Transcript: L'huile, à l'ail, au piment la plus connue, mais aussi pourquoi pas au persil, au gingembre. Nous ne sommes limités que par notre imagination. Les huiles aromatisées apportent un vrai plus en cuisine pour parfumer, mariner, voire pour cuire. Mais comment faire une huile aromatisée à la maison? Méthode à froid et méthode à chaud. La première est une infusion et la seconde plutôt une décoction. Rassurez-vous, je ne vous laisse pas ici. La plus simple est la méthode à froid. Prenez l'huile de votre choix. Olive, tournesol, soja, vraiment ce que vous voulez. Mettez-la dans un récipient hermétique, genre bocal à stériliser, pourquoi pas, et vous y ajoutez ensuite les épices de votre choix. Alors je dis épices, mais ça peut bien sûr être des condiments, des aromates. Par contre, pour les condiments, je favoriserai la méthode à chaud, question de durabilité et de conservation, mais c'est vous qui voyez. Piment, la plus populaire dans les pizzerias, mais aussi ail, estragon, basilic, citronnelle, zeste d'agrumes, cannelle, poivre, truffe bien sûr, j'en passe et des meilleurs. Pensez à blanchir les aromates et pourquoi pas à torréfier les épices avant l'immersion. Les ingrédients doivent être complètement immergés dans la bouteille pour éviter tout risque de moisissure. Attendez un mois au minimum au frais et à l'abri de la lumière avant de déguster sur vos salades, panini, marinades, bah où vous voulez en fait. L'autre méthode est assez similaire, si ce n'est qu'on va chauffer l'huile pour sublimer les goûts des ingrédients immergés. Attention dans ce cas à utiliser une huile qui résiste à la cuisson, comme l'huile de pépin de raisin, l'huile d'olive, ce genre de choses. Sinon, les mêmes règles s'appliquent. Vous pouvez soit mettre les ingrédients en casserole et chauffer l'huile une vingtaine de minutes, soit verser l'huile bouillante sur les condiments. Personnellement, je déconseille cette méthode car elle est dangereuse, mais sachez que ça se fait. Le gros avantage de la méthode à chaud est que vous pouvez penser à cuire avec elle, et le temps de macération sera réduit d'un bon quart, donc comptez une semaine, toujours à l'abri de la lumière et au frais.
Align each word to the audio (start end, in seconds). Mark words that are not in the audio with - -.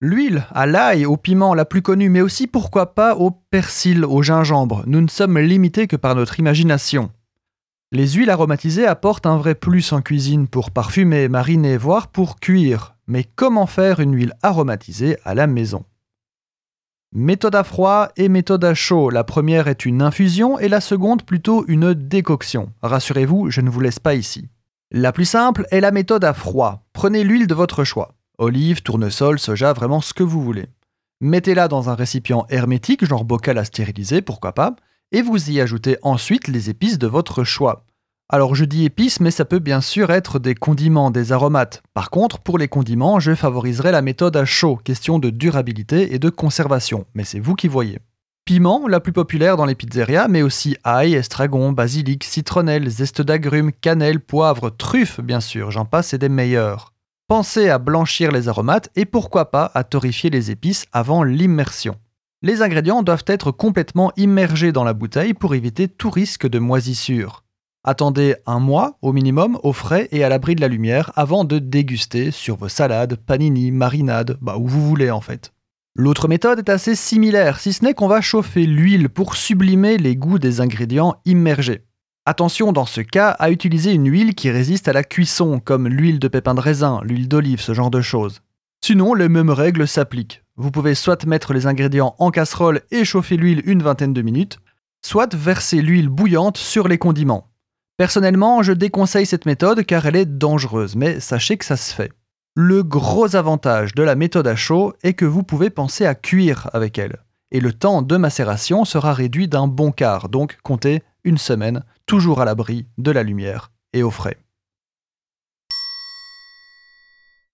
L'huile, 0.00 0.46
à 0.52 0.66
l'ail, 0.66 1.06
au 1.06 1.16
piment 1.16 1.54
la 1.54 1.64
plus 1.64 1.82
connue, 1.82 2.08
mais 2.08 2.20
aussi 2.20 2.46
pourquoi 2.46 2.94
pas 2.94 3.16
au 3.16 3.32
persil, 3.32 4.04
au 4.04 4.22
gingembre. 4.22 4.84
Nous 4.86 5.00
ne 5.00 5.08
sommes 5.08 5.38
limités 5.38 5.88
que 5.88 5.96
par 5.96 6.14
notre 6.14 6.38
imagination. 6.38 7.10
Les 7.90 8.06
huiles 8.06 8.30
aromatisées 8.30 8.86
apportent 8.86 9.26
un 9.26 9.38
vrai 9.38 9.56
plus 9.56 9.92
en 9.92 10.00
cuisine 10.00 10.46
pour 10.46 10.70
parfumer, 10.70 11.28
mariner, 11.28 11.76
voire 11.76 12.08
pour 12.08 12.38
cuire. 12.38 12.94
Mais 13.08 13.24
comment 13.24 13.66
faire 13.66 13.98
une 13.98 14.14
huile 14.14 14.34
aromatisée 14.42 15.16
à 15.24 15.34
la 15.34 15.48
maison? 15.48 15.84
Méthode 17.12 17.54
à 17.54 17.64
froid 17.64 18.10
et 18.16 18.28
méthode 18.28 18.64
à 18.64 18.74
chaud. 18.74 19.10
La 19.10 19.24
première 19.24 19.66
est 19.66 19.86
une 19.86 20.02
infusion 20.02 20.58
et 20.60 20.68
la 20.68 20.82
seconde 20.82 21.24
plutôt 21.24 21.64
une 21.66 21.94
décoction. 21.94 22.72
Rassurez-vous, 22.82 23.50
je 23.50 23.62
ne 23.62 23.70
vous 23.70 23.80
laisse 23.80 23.98
pas 23.98 24.14
ici. 24.14 24.48
La 24.92 25.10
plus 25.10 25.24
simple 25.24 25.66
est 25.70 25.80
la 25.80 25.90
méthode 25.90 26.24
à 26.24 26.34
froid. 26.34 26.86
Prenez 26.92 27.24
l'huile 27.24 27.46
de 27.46 27.54
votre 27.54 27.82
choix. 27.82 28.14
Olive, 28.40 28.82
tournesol, 28.82 29.40
soja, 29.40 29.72
vraiment 29.72 30.00
ce 30.00 30.14
que 30.14 30.22
vous 30.22 30.40
voulez. 30.40 30.66
Mettez-la 31.20 31.66
dans 31.66 31.90
un 31.90 31.96
récipient 31.96 32.46
hermétique, 32.50 33.04
genre 33.04 33.24
bocal 33.24 33.58
à 33.58 33.64
stériliser, 33.64 34.22
pourquoi 34.22 34.52
pas, 34.52 34.76
et 35.10 35.22
vous 35.22 35.50
y 35.50 35.60
ajoutez 35.60 35.96
ensuite 36.02 36.46
les 36.46 36.70
épices 36.70 36.98
de 36.98 37.08
votre 37.08 37.42
choix. 37.42 37.84
Alors 38.28 38.54
je 38.54 38.64
dis 38.64 38.84
épices, 38.84 39.18
mais 39.18 39.32
ça 39.32 39.44
peut 39.44 39.58
bien 39.58 39.80
sûr 39.80 40.10
être 40.10 40.38
des 40.38 40.54
condiments, 40.54 41.10
des 41.10 41.32
aromates. 41.32 41.82
Par 41.94 42.10
contre, 42.10 42.38
pour 42.38 42.58
les 42.58 42.68
condiments, 42.68 43.18
je 43.18 43.34
favoriserai 43.34 43.90
la 43.90 44.02
méthode 44.02 44.36
à 44.36 44.44
chaud, 44.44 44.76
question 44.76 45.18
de 45.18 45.30
durabilité 45.30 46.14
et 46.14 46.20
de 46.20 46.30
conservation, 46.30 47.06
mais 47.14 47.24
c'est 47.24 47.40
vous 47.40 47.56
qui 47.56 47.66
voyez. 47.66 47.98
Piment, 48.44 48.86
la 48.86 49.00
plus 49.00 49.12
populaire 49.12 49.56
dans 49.56 49.66
les 49.66 49.74
pizzerias, 49.74 50.28
mais 50.28 50.42
aussi 50.42 50.76
ail, 50.84 51.14
estragon, 51.14 51.72
basilic, 51.72 52.22
citronnelle, 52.22 52.88
zeste 52.88 53.20
d'agrumes, 53.20 53.72
cannelle, 53.72 54.20
poivre, 54.20 54.70
truffe 54.70 55.20
bien 55.20 55.40
sûr, 55.40 55.72
j'en 55.72 55.86
passe 55.86 56.14
et 56.14 56.18
des 56.18 56.28
meilleurs. 56.28 56.92
Pensez 57.28 57.68
à 57.68 57.76
blanchir 57.76 58.32
les 58.32 58.48
aromates 58.48 58.88
et 58.96 59.04
pourquoi 59.04 59.50
pas 59.50 59.70
à 59.74 59.84
torréfier 59.84 60.30
les 60.30 60.50
épices 60.50 60.86
avant 60.94 61.22
l'immersion. 61.22 61.96
Les 62.40 62.62
ingrédients 62.62 63.02
doivent 63.02 63.26
être 63.26 63.50
complètement 63.50 64.12
immergés 64.16 64.72
dans 64.72 64.82
la 64.82 64.94
bouteille 64.94 65.34
pour 65.34 65.54
éviter 65.54 65.88
tout 65.88 66.08
risque 66.08 66.48
de 66.48 66.58
moisissure. 66.58 67.44
Attendez 67.84 68.36
un 68.46 68.60
mois 68.60 68.96
au 69.02 69.12
minimum 69.12 69.58
au 69.62 69.74
frais 69.74 70.08
et 70.10 70.24
à 70.24 70.30
l'abri 70.30 70.54
de 70.54 70.62
la 70.62 70.68
lumière 70.68 71.12
avant 71.16 71.44
de 71.44 71.58
déguster 71.58 72.30
sur 72.30 72.56
vos 72.56 72.70
salades, 72.70 73.16
panini, 73.16 73.72
marinades, 73.72 74.38
bah 74.40 74.56
où 74.56 74.66
vous 74.66 74.88
voulez 74.88 75.10
en 75.10 75.20
fait. 75.20 75.52
L'autre 75.94 76.28
méthode 76.28 76.60
est 76.60 76.70
assez 76.70 76.94
similaire, 76.94 77.60
si 77.60 77.74
ce 77.74 77.84
n'est 77.84 77.92
qu'on 77.92 78.08
va 78.08 78.22
chauffer 78.22 78.64
l'huile 78.64 79.10
pour 79.10 79.36
sublimer 79.36 79.98
les 79.98 80.16
goûts 80.16 80.38
des 80.38 80.62
ingrédients 80.62 81.16
immergés. 81.26 81.82
Attention 82.30 82.72
dans 82.72 82.84
ce 82.84 83.00
cas 83.00 83.30
à 83.30 83.50
utiliser 83.50 83.92
une 83.92 84.10
huile 84.10 84.34
qui 84.34 84.50
résiste 84.50 84.86
à 84.86 84.92
la 84.92 85.02
cuisson, 85.02 85.60
comme 85.64 85.88
l'huile 85.88 86.18
de 86.18 86.28
pépin 86.28 86.54
de 86.54 86.60
raisin, 86.60 87.00
l'huile 87.02 87.26
d'olive, 87.26 87.62
ce 87.62 87.72
genre 87.72 87.90
de 87.90 88.02
choses. 88.02 88.42
Sinon, 88.84 89.14
les 89.14 89.30
mêmes 89.30 89.48
règles 89.48 89.88
s'appliquent. 89.88 90.42
Vous 90.56 90.70
pouvez 90.70 90.94
soit 90.94 91.24
mettre 91.24 91.54
les 91.54 91.66
ingrédients 91.66 92.14
en 92.18 92.30
casserole 92.30 92.82
et 92.90 93.06
chauffer 93.06 93.38
l'huile 93.38 93.62
une 93.64 93.82
vingtaine 93.82 94.12
de 94.12 94.20
minutes, 94.20 94.58
soit 95.02 95.34
verser 95.34 95.80
l'huile 95.80 96.10
bouillante 96.10 96.58
sur 96.58 96.86
les 96.86 96.98
condiments. 96.98 97.48
Personnellement, 97.96 98.62
je 98.62 98.74
déconseille 98.74 99.24
cette 99.24 99.46
méthode 99.46 99.86
car 99.86 100.04
elle 100.04 100.16
est 100.16 100.26
dangereuse, 100.26 100.96
mais 100.96 101.20
sachez 101.20 101.56
que 101.56 101.64
ça 101.64 101.78
se 101.78 101.94
fait. 101.94 102.12
Le 102.54 102.82
gros 102.82 103.36
avantage 103.36 103.94
de 103.94 104.02
la 104.02 104.16
méthode 104.16 104.48
à 104.48 104.54
chaud 104.54 104.92
est 105.02 105.14
que 105.14 105.24
vous 105.24 105.44
pouvez 105.44 105.70
penser 105.70 106.04
à 106.04 106.14
cuire 106.14 106.68
avec 106.74 106.98
elle, 106.98 107.20
et 107.52 107.60
le 107.60 107.72
temps 107.72 108.02
de 108.02 108.18
macération 108.18 108.84
sera 108.84 109.14
réduit 109.14 109.48
d'un 109.48 109.66
bon 109.66 109.92
quart, 109.92 110.28
donc 110.28 110.58
comptez 110.62 111.02
une 111.24 111.38
semaine, 111.38 111.84
toujours 112.08 112.40
à 112.40 112.46
l'abri 112.46 112.86
de 112.96 113.10
la 113.10 113.22
lumière 113.22 113.70
et 113.92 114.02
au 114.02 114.10
frais. 114.10 114.38